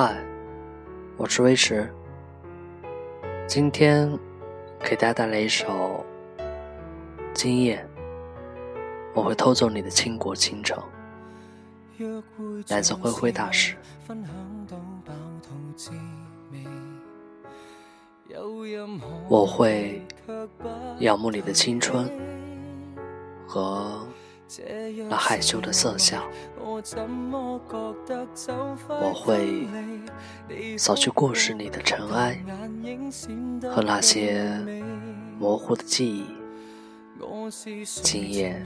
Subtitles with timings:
[0.00, 0.16] 嗨，
[1.16, 1.92] 我是威驰。
[3.48, 4.16] 今天
[4.78, 6.06] 给大家带来一首
[7.34, 7.84] 《今夜
[9.12, 10.80] 我会偷走你的倾国倾城》，
[12.68, 13.74] 来自灰灰大师。
[19.28, 20.00] 我会
[21.00, 22.08] 仰慕你的青春
[23.48, 24.06] 和
[25.08, 26.22] 那害羞的色相，
[26.58, 26.80] 我
[29.14, 29.66] 会
[30.78, 32.42] 扫去故事里的尘埃
[33.70, 34.42] 和那些
[35.38, 36.24] 模糊的记忆。
[38.02, 38.62] 今夜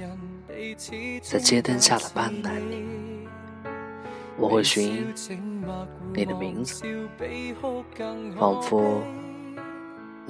[1.23, 2.85] 在街灯下的斑斓里，
[4.37, 5.13] 我会寻
[6.15, 6.85] 你的名字，
[8.39, 9.03] 仿佛。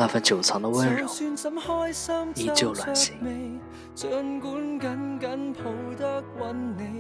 [0.03, 1.07] 那份久藏的温柔
[2.35, 3.61] 依旧暖心，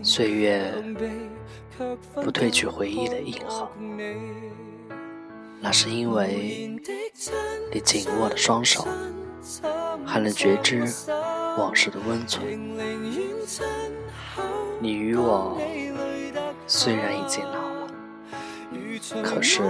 [0.05, 0.73] 岁月
[2.15, 3.67] 不褪去回忆的印痕，
[5.61, 6.79] 那是因为
[7.73, 8.87] 你紧握的双手
[10.07, 10.85] 还能觉知
[11.59, 12.47] 往事的温存。
[14.79, 15.61] 你与我
[16.69, 17.89] 虽然已经老了，
[19.25, 19.61] 可是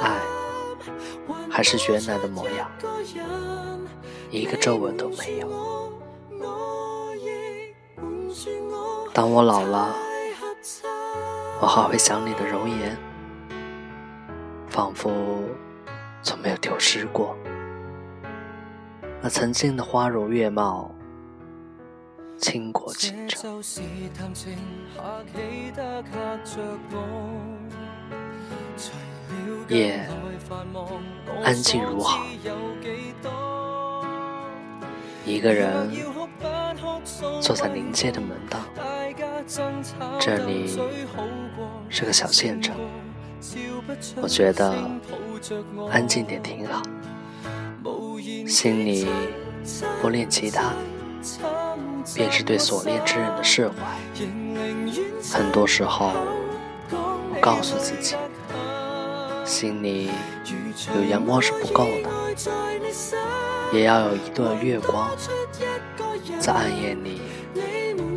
[0.00, 0.21] 爱。
[1.50, 2.70] 还是原来的模样，
[4.30, 5.48] 一个皱纹都没有。
[9.12, 9.94] 当我老了，
[11.60, 12.96] 我还会想你的容颜，
[14.68, 15.12] 仿佛
[16.22, 17.36] 从没有丢失过。
[19.20, 20.90] 那曾经的花容月貌，
[22.38, 23.62] 倾国倾城。
[29.68, 30.06] 夜
[31.44, 32.24] 安静如好，
[35.24, 35.90] 一个人
[37.40, 38.60] 坐在临街的门档，
[40.20, 40.78] 这里
[41.88, 42.76] 是个小县城，
[44.20, 44.72] 我觉得
[45.90, 46.82] 安静点挺好，
[48.46, 49.08] 心里
[50.00, 50.72] 不念其他，
[52.14, 53.74] 便是对所恋之人的释怀。
[55.32, 56.12] 很多时候，
[56.90, 58.14] 我告诉自己。
[59.44, 60.10] 心里
[60.94, 62.10] 有阳光是不够的，
[63.72, 65.10] 也要有一段月光，
[66.40, 67.20] 在暗夜里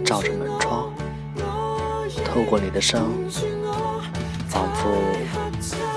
[0.04, 0.94] 照着门窗，
[2.26, 3.02] 透过你的声，
[4.48, 4.90] 仿佛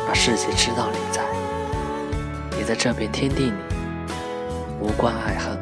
[0.07, 1.23] 把世界知道你在，
[2.57, 3.53] 你在这片天地里，
[4.81, 5.59] 无关爱恨，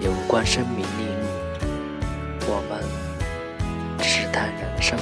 [0.00, 1.06] 也无关生名利
[2.40, 2.82] 禄，我们
[3.98, 4.98] 只是淡然的生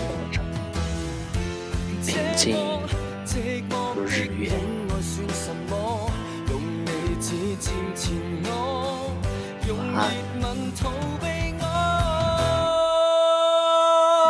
[4.04, 4.52] 如日月。
[9.94, 10.04] 晚安。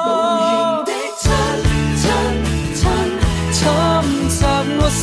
[0.06, 0.08] 无
[0.46, 0.52] 形
[0.84, 1.22] 的亲
[1.96, 2.02] 亲
[2.72, 2.78] 亲
[3.50, 3.58] 侵
[4.30, 4.36] 袭
[4.78, 5.02] 我心，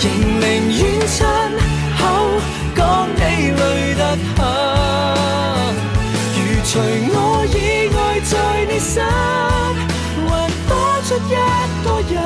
[0.00, 0.04] 仍
[0.40, 1.16] 宁愿亲
[1.96, 2.00] 口
[2.74, 2.78] 讲
[3.14, 3.18] 你
[3.52, 3.62] 累
[3.94, 4.02] 得
[4.34, 4.38] 很。
[6.34, 6.70] 如除
[7.12, 7.16] 我
[7.46, 7.56] 以
[7.94, 8.32] 外在
[8.66, 8.96] 你心，
[10.26, 10.28] 还
[10.66, 10.70] 多
[11.04, 11.30] 出一
[11.84, 12.16] 个人。